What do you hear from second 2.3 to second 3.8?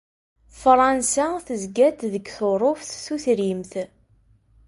Tuṛuft Tutrimt.